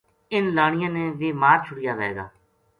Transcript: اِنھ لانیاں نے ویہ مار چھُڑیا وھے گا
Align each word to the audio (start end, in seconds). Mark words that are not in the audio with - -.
اِنھ 0.33 0.53
لانیاں 0.55 0.91
نے 0.95 1.03
ویہ 1.19 1.37
مار 1.41 1.57
چھُڑیا 1.65 1.93
وھے 1.97 2.09
گا 2.15 2.25